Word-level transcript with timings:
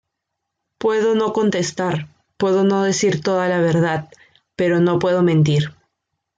Puedo 0.79 1.13
no 1.13 1.31
contestar, 1.31 2.07
puedo 2.37 2.63
no 2.63 2.81
decir 2.81 3.21
toda 3.21 3.47
la 3.47 3.59
verdad, 3.61 4.09
pero 4.55 4.79
no 4.79 4.97
puedo 4.97 5.21
mentir". 5.21 5.75